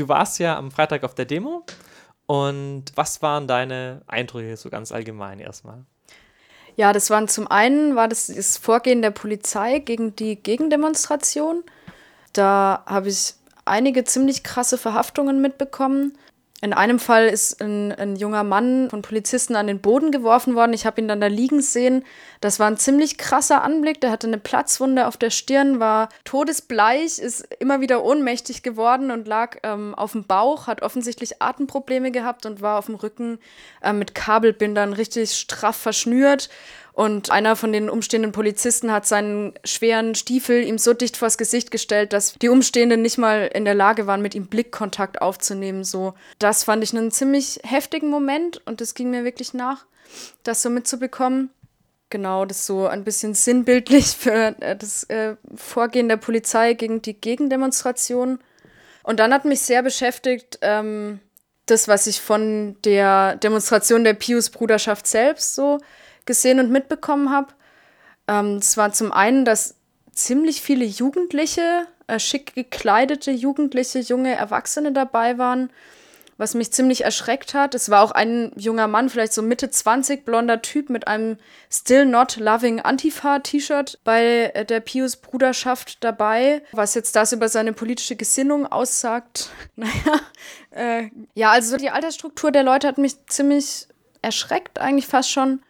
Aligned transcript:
Du 0.00 0.08
warst 0.08 0.38
ja 0.38 0.56
am 0.56 0.70
Freitag 0.70 1.04
auf 1.04 1.14
der 1.14 1.26
Demo. 1.26 1.62
Und 2.24 2.84
was 2.94 3.20
waren 3.20 3.46
deine 3.46 4.00
Eindrücke 4.06 4.56
so 4.56 4.70
ganz 4.70 4.92
allgemein 4.92 5.40
erstmal? 5.40 5.84
Ja, 6.74 6.94
das 6.94 7.10
waren 7.10 7.28
zum 7.28 7.48
einen 7.48 7.96
war 7.96 8.08
das 8.08 8.28
das 8.28 8.56
Vorgehen 8.56 9.02
der 9.02 9.10
Polizei 9.10 9.80
gegen 9.80 10.16
die 10.16 10.36
Gegendemonstration. 10.36 11.64
Da 12.32 12.82
habe 12.86 13.10
ich 13.10 13.34
einige 13.66 14.04
ziemlich 14.04 14.42
krasse 14.42 14.78
Verhaftungen 14.78 15.42
mitbekommen. 15.42 16.16
In 16.62 16.74
einem 16.74 16.98
Fall 16.98 17.26
ist 17.26 17.62
ein, 17.62 17.90
ein, 17.92 18.16
junger 18.16 18.44
Mann 18.44 18.90
von 18.90 19.00
Polizisten 19.00 19.56
an 19.56 19.66
den 19.66 19.80
Boden 19.80 20.10
geworfen 20.10 20.54
worden. 20.54 20.74
Ich 20.74 20.84
habe 20.84 21.00
ihn 21.00 21.08
dann 21.08 21.20
da 21.20 21.26
liegen 21.26 21.62
sehen. 21.62 22.04
Das 22.42 22.60
war 22.60 22.66
ein 22.66 22.76
ziemlich 22.76 23.16
krasser 23.16 23.62
Anblick. 23.62 24.00
Der 24.02 24.10
hatte 24.10 24.26
eine 24.26 24.36
Platzwunde 24.36 25.06
auf 25.06 25.16
der 25.16 25.30
Stirn, 25.30 25.80
war 25.80 26.10
todesbleich, 26.24 27.18
ist 27.18 27.48
immer 27.60 27.80
wieder 27.80 28.04
ohnmächtig 28.04 28.62
geworden 28.62 29.10
und 29.10 29.26
lag 29.26 29.56
ähm, 29.62 29.94
auf 29.94 30.12
dem 30.12 30.24
Bauch, 30.24 30.66
hat 30.66 30.82
offensichtlich 30.82 31.40
Atemprobleme 31.40 32.10
gehabt 32.10 32.44
und 32.44 32.60
war 32.60 32.78
auf 32.78 32.86
dem 32.86 32.96
Rücken 32.96 33.38
äh, 33.82 33.94
mit 33.94 34.14
Kabelbindern 34.14 34.92
richtig 34.92 35.32
straff 35.32 35.76
verschnürt. 35.76 36.50
Und 37.00 37.30
einer 37.30 37.56
von 37.56 37.72
den 37.72 37.88
umstehenden 37.88 38.30
Polizisten 38.30 38.92
hat 38.92 39.06
seinen 39.06 39.54
schweren 39.64 40.14
Stiefel 40.14 40.62
ihm 40.62 40.76
so 40.76 40.92
dicht 40.92 41.16
vors 41.16 41.38
Gesicht 41.38 41.70
gestellt, 41.70 42.12
dass 42.12 42.34
die 42.34 42.50
Umstehenden 42.50 43.00
nicht 43.00 43.16
mal 43.16 43.50
in 43.54 43.64
der 43.64 43.72
Lage 43.72 44.06
waren, 44.06 44.20
mit 44.20 44.34
ihm 44.34 44.48
Blickkontakt 44.48 45.22
aufzunehmen. 45.22 45.82
So, 45.82 46.12
das 46.38 46.64
fand 46.64 46.84
ich 46.84 46.94
einen 46.94 47.10
ziemlich 47.10 47.58
heftigen 47.62 48.10
Moment 48.10 48.60
und 48.66 48.82
das 48.82 48.92
ging 48.92 49.08
mir 49.08 49.24
wirklich 49.24 49.54
nach, 49.54 49.86
das 50.42 50.60
so 50.60 50.68
mitzubekommen. 50.68 51.48
Genau, 52.10 52.44
das 52.44 52.66
so 52.66 52.86
ein 52.86 53.02
bisschen 53.02 53.32
sinnbildlich 53.32 54.08
für 54.18 54.54
äh, 54.60 54.76
das 54.76 55.04
äh, 55.04 55.36
Vorgehen 55.54 56.10
der 56.10 56.18
Polizei 56.18 56.74
gegen 56.74 57.00
die 57.00 57.18
Gegendemonstration. 57.18 58.40
Und 59.04 59.20
dann 59.20 59.32
hat 59.32 59.46
mich 59.46 59.62
sehr 59.62 59.82
beschäftigt, 59.82 60.58
ähm, 60.60 61.20
das, 61.64 61.88
was 61.88 62.06
ich 62.06 62.20
von 62.20 62.76
der 62.84 63.36
Demonstration 63.36 64.04
der 64.04 64.12
Pius-Bruderschaft 64.12 65.06
selbst 65.06 65.54
so 65.54 65.78
gesehen 66.26 66.60
und 66.60 66.70
mitbekommen 66.70 67.30
habe. 67.30 67.54
Ähm, 68.28 68.56
es 68.56 68.76
war 68.76 68.92
zum 68.92 69.12
einen, 69.12 69.44
dass 69.44 69.76
ziemlich 70.12 70.60
viele 70.62 70.84
Jugendliche, 70.84 71.86
äh, 72.06 72.18
schick 72.18 72.54
gekleidete 72.54 73.30
Jugendliche, 73.30 73.98
junge 74.00 74.34
Erwachsene 74.34 74.92
dabei 74.92 75.38
waren, 75.38 75.70
was 76.36 76.54
mich 76.54 76.72
ziemlich 76.72 77.04
erschreckt 77.04 77.52
hat. 77.52 77.74
Es 77.74 77.90
war 77.90 78.02
auch 78.02 78.12
ein 78.12 78.52
junger 78.56 78.86
Mann, 78.86 79.10
vielleicht 79.10 79.32
so 79.34 79.42
Mitte 79.42 79.70
20, 79.70 80.24
blonder 80.24 80.62
Typ 80.62 80.88
mit 80.88 81.06
einem 81.06 81.36
Still 81.70 82.06
Not 82.06 82.36
Loving 82.36 82.80
Antifa-T-Shirt 82.80 84.00
bei 84.04 84.50
äh, 84.54 84.64
der 84.64 84.80
Pius-Bruderschaft 84.80 86.02
dabei. 86.02 86.62
Was 86.72 86.94
jetzt 86.94 87.14
das 87.14 87.32
über 87.32 87.48
seine 87.48 87.72
politische 87.72 88.16
Gesinnung 88.16 88.66
aussagt, 88.66 89.50
naja, 89.76 90.20
äh, 90.70 91.10
ja, 91.34 91.50
also 91.50 91.76
die 91.76 91.90
Altersstruktur 91.90 92.50
der 92.50 92.62
Leute 92.62 92.88
hat 92.88 92.98
mich 92.98 93.26
ziemlich 93.26 93.86
erschreckt, 94.22 94.78
eigentlich 94.78 95.06
fast 95.06 95.30
schon. 95.30 95.62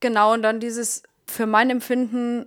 Genau, 0.00 0.34
und 0.34 0.42
dann 0.42 0.60
dieses 0.60 1.02
für 1.26 1.46
mein 1.46 1.70
Empfinden 1.70 2.46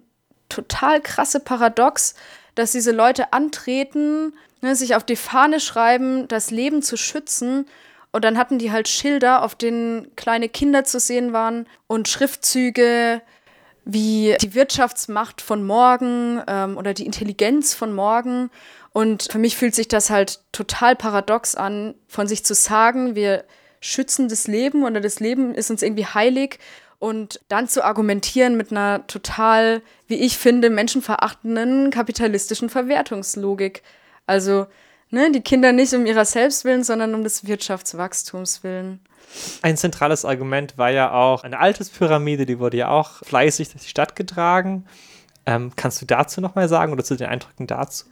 total 0.50 1.02
krasse 1.02 1.40
Paradox, 1.40 2.16
dass 2.56 2.72
diese 2.72 2.92
Leute 2.92 3.34
antreten, 3.34 4.34
ne, 4.62 4.76
sich 4.76 4.96
auf 4.96 5.04
die 5.04 5.16
Fahne 5.16 5.60
schreiben, 5.60 6.28
das 6.28 6.52
Leben 6.52 6.82
zu 6.82 6.98
schützen. 6.98 7.66
Und 8.12 8.26
dann 8.26 8.38
hatten 8.38 8.58
die 8.58 8.72
halt 8.72 8.88
Schilder, 8.88 9.44
auf 9.44 9.56
denen 9.56 10.16
kleine 10.16 10.50
Kinder 10.50 10.84
zu 10.84 11.00
sehen 11.00 11.32
waren 11.32 11.68
und 11.88 12.08
Schriftzüge 12.08 13.22
wie 13.86 14.36
die 14.42 14.54
Wirtschaftsmacht 14.54 15.42
von 15.42 15.66
morgen 15.66 16.42
ähm, 16.48 16.78
oder 16.78 16.94
die 16.94 17.06
Intelligenz 17.06 17.74
von 17.74 17.94
morgen. 17.94 18.52
Und 18.92 19.30
für 19.32 19.38
mich 19.38 19.56
fühlt 19.56 19.76
sich 19.76 19.88
das 19.88 20.10
halt 20.10 20.42
total 20.52 20.96
paradox 20.96 21.56
an, 21.56 21.96
von 22.08 22.28
sich 22.28 22.44
zu 22.44 22.54
sagen, 22.54 23.16
wir 23.16 23.46
schützen 23.80 24.28
das 24.28 24.48
Leben 24.48 24.84
oder 24.84 25.00
das 25.00 25.20
Leben 25.20 25.56
ist 25.56 25.72
uns 25.72 25.82
irgendwie 25.82 26.06
heilig 26.06 26.60
und 27.00 27.40
dann 27.48 27.68
zu 27.68 27.84
argumentieren 27.84 28.58
mit 28.58 28.72
einer 28.72 29.08
total, 29.08 29.82
wie 30.08 30.16
ich 30.16 30.38
finde, 30.38 30.70
menschenverachtenden 30.70 31.92
kapitalistischen 31.92 32.70
Verwertungslogik. 32.70 33.84
Also 34.28 34.68
ne, 35.10 35.32
die 35.32 35.42
Kinder 35.42 35.72
nicht 35.72 35.94
um 35.94 36.06
ihrer 36.06 36.26
selbst 36.26 36.66
willen, 36.66 36.84
sondern 36.84 37.16
um 37.16 37.24
des 37.24 37.48
Wirtschaftswachstums 37.48 38.64
willen. 38.64 39.00
Ein 39.62 39.78
zentrales 39.78 40.26
Argument 40.26 40.78
war 40.78 40.90
ja 40.90 41.12
auch 41.12 41.44
eine 41.44 41.60
Alterspyramide, 41.60 42.46
die 42.46 42.60
wurde 42.60 42.78
ja 42.78 42.90
auch 42.90 43.24
fleißig 43.24 43.70
durch 43.70 43.84
die 43.84 43.90
Stadt 43.90 44.16
getragen. 44.16 44.86
Ähm, 45.46 45.72
kannst 45.76 46.02
du 46.02 46.06
dazu 46.06 46.42
nochmal 46.42 46.68
sagen 46.68 46.92
oder 46.92 47.04
zu 47.04 47.16
den 47.16 47.28
Eindrücken 47.28 47.66
dazu? 47.66 48.06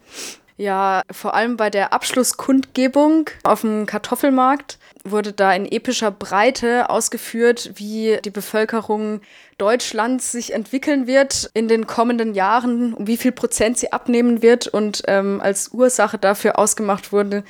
Ja, 0.60 1.04
vor 1.12 1.36
allem 1.36 1.56
bei 1.56 1.70
der 1.70 1.94
Abschlusskundgebung 1.94 3.30
auf 3.44 3.62
dem 3.62 3.86
Kartoffelmarkt 3.86 4.80
wurde 5.04 5.32
da 5.32 5.54
in 5.54 5.72
epischer 5.72 6.10
Breite 6.10 6.90
ausgeführt, 6.90 7.74
wie 7.76 8.18
die 8.26 8.32
Bevölkerung 8.32 9.22
Deutschlands 9.60 10.32
sich 10.32 10.54
entwickeln 10.54 11.06
wird 11.06 11.52
in 11.54 11.68
den 11.68 11.86
kommenden 11.86 12.34
Jahren, 12.34 12.96
wie 12.98 13.18
viel 13.18 13.32
Prozent 13.32 13.78
sie 13.78 13.94
abnehmen 13.94 14.42
wird 14.42 14.68
und 14.68 15.04
ähm, 15.08 15.42
als 15.42 15.70
Ursache 15.74 16.18
dafür 16.18 16.58
ausgemacht 16.58 17.12
wurde, 17.12 17.44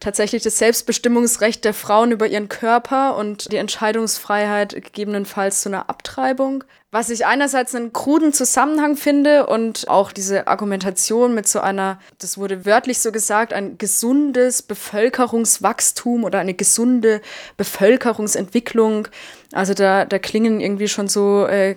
tatsächlich 0.00 0.42
das 0.42 0.58
Selbstbestimmungsrecht 0.58 1.64
der 1.64 1.74
Frauen 1.74 2.10
über 2.10 2.26
ihren 2.26 2.48
Körper 2.48 3.16
und 3.16 3.52
die 3.52 3.56
Entscheidungsfreiheit 3.56 4.74
gegebenenfalls 4.74 5.60
zu 5.60 5.68
einer 5.68 5.88
Abtreibung. 5.88 6.64
Was 6.90 7.10
ich 7.10 7.24
einerseits 7.24 7.74
einen 7.74 7.92
kruden 7.92 8.32
Zusammenhang 8.32 8.96
finde 8.96 9.46
und 9.46 9.88
auch 9.88 10.10
diese 10.10 10.48
Argumentation 10.48 11.34
mit 11.34 11.46
so 11.46 11.60
einer, 11.60 12.00
das 12.18 12.36
wurde 12.36 12.64
wörtlich 12.64 12.98
so 12.98 13.12
gesagt, 13.12 13.52
ein 13.52 13.78
gesundes 13.78 14.62
Bevölkerungswachstum 14.62 16.24
oder 16.24 16.40
eine 16.40 16.54
gesunde 16.54 17.20
Bevölkerungsentwicklung. 17.56 19.06
Also 19.52 19.74
da, 19.74 20.04
da 20.04 20.18
klingen 20.18 20.60
irgendwie 20.60 20.88
schon 20.88 21.06
so 21.06 21.46
äh, 21.46 21.76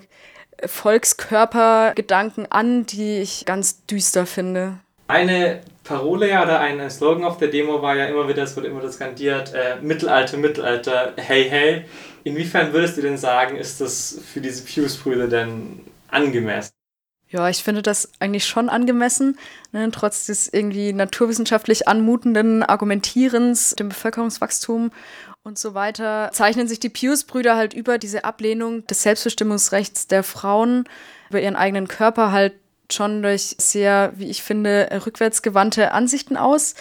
Volkskörpergedanken 0.66 2.52
an, 2.52 2.88
die 2.88 3.20
ich 3.20 3.46
ganz 3.46 3.86
düster 3.86 4.26
finde. 4.26 4.80
Eine 5.08 5.62
Parole 5.84 6.30
ja 6.30 6.44
oder 6.44 6.60
ein 6.60 6.90
Slogan 6.90 7.26
auf 7.26 7.38
der 7.38 7.50
Demo 7.50 7.82
war 7.82 7.96
ja 7.96 8.06
immer 8.06 8.28
wieder, 8.28 8.44
es 8.44 8.56
wurde 8.56 8.68
immer 8.68 8.82
das 8.82 8.96
skandiert, 8.96 9.54
äh, 9.54 9.76
Mittelalter, 9.82 10.38
Mittelalter, 10.38 11.14
hey, 11.18 11.48
hey. 11.50 11.86
Inwiefern 12.24 12.72
würdest 12.72 12.98
du 12.98 13.02
denn 13.02 13.18
sagen, 13.18 13.58
ist 13.58 13.82
das 13.82 14.22
für 14.26 14.40
diese 14.40 14.64
Pius-Brüder 14.64 15.28
denn 15.28 15.82
angemessen? 16.08 16.72
Ja, 17.28 17.50
ich 17.50 17.64
finde 17.64 17.82
das 17.82 18.12
eigentlich 18.20 18.46
schon 18.46 18.70
angemessen, 18.70 19.40
ne, 19.72 19.90
trotz 19.92 20.28
des 20.28 20.48
irgendwie 20.48 20.94
naturwissenschaftlich 20.94 21.88
anmutenden 21.88 22.62
Argumentierens, 22.62 23.72
dem 23.72 23.90
Bevölkerungswachstum 23.90 24.92
und 25.44 25.58
so 25.58 25.74
weiter, 25.74 26.30
zeichnen 26.32 26.68
sich 26.68 26.80
die 26.80 26.90
Pius-Brüder 26.90 27.56
halt 27.58 27.74
über 27.74 27.98
diese 27.98 28.24
Ablehnung 28.24 28.86
des 28.86 29.02
Selbstbestimmungsrechts 29.02 30.08
der 30.08 30.24
Frauen, 30.24 30.88
über 31.30 31.42
ihren 31.42 31.56
eigenen 31.56 31.88
Körper 31.88 32.32
halt 32.32 32.54
schon 32.94 33.22
durch 33.22 33.56
sehr, 33.58 34.14
wie 34.16 34.30
ich 34.30 34.44
finde, 34.44 34.90
rückwärtsgewandte 35.06 35.92
Ansichten 35.92 36.38
aus. 36.38 36.76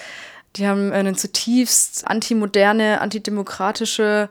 Die 0.56 0.66
haben 0.66 0.92
eine 0.92 1.14
zutiefst 1.14 2.06
antimoderne, 2.06 3.00
antidemokratische 3.00 4.28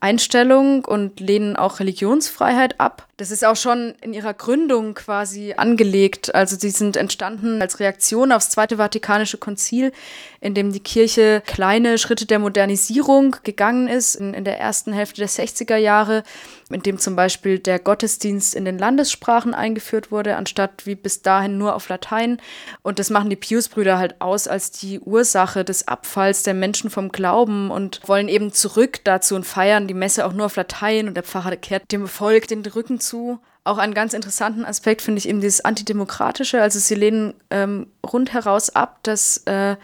Einstellung 0.00 0.84
und 0.86 1.20
lehnen 1.20 1.56
auch 1.56 1.78
Religionsfreiheit 1.78 2.80
ab. 2.80 3.06
Das 3.18 3.30
ist 3.30 3.44
auch 3.44 3.56
schon 3.56 3.94
in 4.00 4.14
ihrer 4.14 4.32
Gründung 4.32 4.94
quasi 4.94 5.52
angelegt. 5.54 6.34
Also 6.34 6.56
sie 6.58 6.70
sind 6.70 6.96
entstanden 6.96 7.60
als 7.60 7.80
Reaktion 7.80 8.32
aufs 8.32 8.48
Zweite 8.48 8.78
Vatikanische 8.78 9.36
Konzil, 9.36 9.92
in 10.40 10.54
dem 10.54 10.72
die 10.72 10.80
Kirche 10.80 11.42
kleine 11.44 11.98
Schritte 11.98 12.24
der 12.24 12.38
Modernisierung 12.38 13.36
gegangen 13.42 13.88
ist 13.88 14.14
in, 14.14 14.32
in 14.32 14.44
der 14.44 14.58
ersten 14.58 14.94
Hälfte 14.94 15.20
der 15.20 15.28
60er 15.28 15.76
Jahre, 15.76 16.22
in 16.70 16.82
dem 16.82 16.98
zum 16.98 17.16
Beispiel 17.16 17.58
der 17.58 17.78
Gottesdienst 17.78 18.54
in 18.54 18.64
den 18.64 18.78
Landessprachen 18.78 19.54
eingeführt 19.54 20.10
wurde, 20.10 20.36
anstatt 20.36 20.86
wie 20.86 20.94
bis 20.94 21.22
dahin 21.22 21.58
nur 21.58 21.74
auf 21.74 21.88
Latein. 21.88 22.38
Und 22.82 22.98
das 22.98 23.10
machen 23.10 23.30
die 23.30 23.36
Pius-Brüder 23.36 23.98
halt 23.98 24.20
aus 24.20 24.48
als 24.48 24.70
die 24.70 25.00
Ursache 25.00 25.64
des 25.64 25.88
Abfalls 25.88 26.42
der 26.42 26.54
Menschen 26.54 26.90
vom 26.90 27.10
Glauben 27.10 27.70
und 27.70 28.00
wollen 28.06 28.28
eben 28.28 28.52
zurück 28.52 29.00
dazu 29.04 29.34
und 29.34 29.46
feiern 29.46 29.88
die 29.88 29.94
Messe 29.94 30.26
auch 30.26 30.32
nur 30.32 30.46
auf 30.46 30.56
Latein 30.56 31.08
und 31.08 31.14
der 31.14 31.24
Pfarrer 31.24 31.56
kehrt 31.56 31.90
dem 31.92 32.06
Volk 32.06 32.48
den 32.48 32.64
Rücken 32.64 33.00
zu. 33.00 33.40
Auch 33.62 33.78
einen 33.78 33.94
ganz 33.94 34.14
interessanten 34.14 34.64
Aspekt 34.64 35.02
finde 35.02 35.18
ich 35.18 35.28
eben 35.28 35.40
dieses 35.40 35.64
Antidemokratische. 35.64 36.62
Also 36.62 36.78
sie 36.78 36.94
lehnen 36.94 37.34
ähm, 37.50 37.88
rundheraus 38.04 38.70
ab, 38.70 39.00
dass 39.02 39.38
äh, 39.46 39.76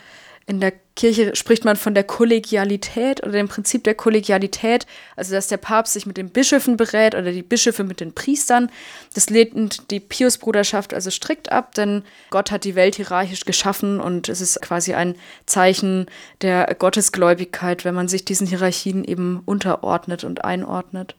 in 0.49 0.61
der 0.61 0.73
Kirche 0.95 1.35
spricht 1.35 1.65
man 1.65 1.77
von 1.77 1.93
der 1.93 2.05
Kollegialität 2.05 3.23
oder 3.23 3.33
dem 3.33 3.49
Prinzip 3.49 3.83
der 3.83 3.97
Kollegialität, 3.97 4.87
also 5.17 5.35
dass 5.35 5.49
der 5.49 5.57
Papst 5.57 5.93
sich 5.93 6.07
mit 6.07 6.17
den 6.17 6.31
Bischöfen 6.31 6.77
berät 6.77 7.17
oder 7.17 7.33
die 7.33 7.43
Bischöfe 7.43 7.83
mit 7.83 7.99
den 7.99 8.15
Priestern. 8.15 8.71
Das 9.15 9.29
lehnt 9.29 9.91
die 9.91 9.99
Pius-Bruderschaft 9.99 10.95
also 10.95 11.11
strikt 11.11 11.51
ab, 11.51 11.75
denn 11.75 12.05
Gott 12.31 12.53
hat 12.53 12.63
die 12.63 12.77
Welt 12.77 12.95
hierarchisch 12.95 13.45
geschaffen 13.45 14.01
und 14.01 14.29
es 14.29 14.41
ist 14.41 14.63
quasi 14.63 14.95
ein 14.95 15.17
Zeichen 15.47 16.07
der 16.43 16.75
Gottesgläubigkeit, 16.79 17.85
wenn 17.85 17.95
man 17.95 18.07
sich 18.07 18.25
diesen 18.25 18.47
Hierarchien 18.47 19.05
eben 19.05 19.43
unterordnet 19.45 20.23
und 20.23 20.45
einordnet. 20.45 21.17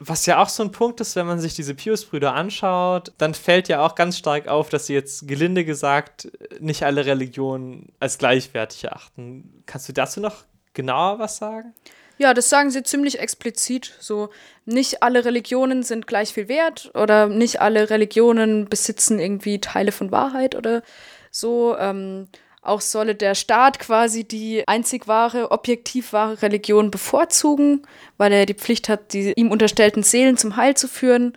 Was 0.00 0.26
ja 0.26 0.40
auch 0.40 0.48
so 0.48 0.62
ein 0.62 0.70
Punkt 0.70 1.00
ist, 1.00 1.16
wenn 1.16 1.26
man 1.26 1.40
sich 1.40 1.54
diese 1.54 1.74
Pius-Brüder 1.74 2.34
anschaut, 2.34 3.12
dann 3.18 3.34
fällt 3.34 3.68
ja 3.68 3.84
auch 3.84 3.94
ganz 3.96 4.16
stark 4.16 4.46
auf, 4.46 4.68
dass 4.68 4.86
sie 4.86 4.94
jetzt 4.94 5.26
gelinde 5.26 5.64
gesagt 5.64 6.30
nicht 6.60 6.84
alle 6.84 7.04
Religionen 7.04 7.92
als 7.98 8.18
gleichwertig 8.18 8.84
erachten. 8.84 9.62
Kannst 9.66 9.88
du 9.88 9.92
dazu 9.92 10.20
noch 10.20 10.44
genauer 10.74 11.18
was 11.18 11.38
sagen? 11.38 11.74
Ja, 12.18 12.34
das 12.34 12.48
sagen 12.48 12.70
sie 12.70 12.82
ziemlich 12.82 13.20
explizit. 13.20 13.94
So, 14.00 14.30
nicht 14.64 15.02
alle 15.02 15.24
Religionen 15.24 15.84
sind 15.84 16.06
gleich 16.06 16.32
viel 16.32 16.48
wert 16.48 16.90
oder 16.94 17.28
nicht 17.28 17.60
alle 17.60 17.90
Religionen 17.90 18.68
besitzen 18.68 19.20
irgendwie 19.20 19.60
Teile 19.60 19.92
von 19.92 20.10
Wahrheit 20.10 20.56
oder 20.56 20.82
so. 21.30 21.76
Ähm, 21.78 22.28
auch 22.62 22.80
solle 22.80 23.14
der 23.14 23.34
Staat 23.34 23.78
quasi 23.78 24.24
die 24.24 24.66
einzig 24.66 25.06
wahre, 25.06 25.50
objektiv 25.50 26.12
wahre 26.12 26.42
Religion 26.42 26.90
bevorzugen, 26.90 27.82
weil 28.16 28.32
er 28.32 28.46
die 28.46 28.54
Pflicht 28.54 28.88
hat, 28.88 29.12
die 29.12 29.32
ihm 29.36 29.50
unterstellten 29.50 30.02
Seelen 30.02 30.36
zum 30.36 30.56
Heil 30.56 30.76
zu 30.76 30.88
führen. 30.88 31.36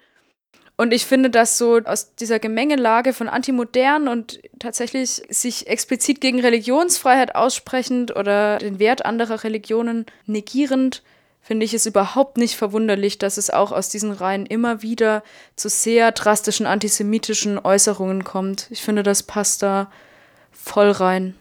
Und 0.77 0.93
ich 0.93 1.05
finde, 1.05 1.29
dass 1.29 1.59
so 1.59 1.77
aus 1.85 2.15
dieser 2.15 2.39
Gemengelage 2.39 3.13
von 3.13 3.29
antimodern 3.29 4.07
und 4.07 4.41
tatsächlich 4.57 5.21
sich 5.29 5.67
explizit 5.67 6.21
gegen 6.21 6.39
Religionsfreiheit 6.39 7.35
aussprechend 7.35 8.15
oder 8.15 8.57
den 8.57 8.79
Wert 8.79 9.05
anderer 9.05 9.43
Religionen 9.43 10.07
negierend, 10.25 11.03
finde 11.39 11.65
ich 11.65 11.73
es 11.73 11.85
überhaupt 11.85 12.37
nicht 12.37 12.55
verwunderlich, 12.55 13.19
dass 13.19 13.37
es 13.37 13.49
auch 13.49 13.71
aus 13.71 13.89
diesen 13.89 14.11
Reihen 14.11 14.45
immer 14.45 14.81
wieder 14.81 15.23
zu 15.55 15.69
sehr 15.69 16.11
drastischen 16.11 16.65
antisemitischen 16.65 17.59
Äußerungen 17.59 18.23
kommt. 18.23 18.67
Ich 18.71 18.81
finde, 18.81 19.03
das 19.03 19.23
passt 19.23 19.61
da 19.61 19.91
voll 20.51 20.91
rein. 20.91 21.29